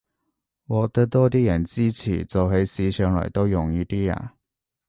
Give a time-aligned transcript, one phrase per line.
[0.65, 4.31] 獲得多啲人支持，做起事上來都容易啲吖